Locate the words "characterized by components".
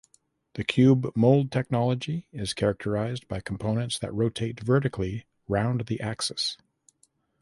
2.55-3.99